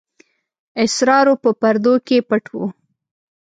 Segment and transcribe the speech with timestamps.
[0.85, 2.67] اسرارو په پردو کې پټ وو.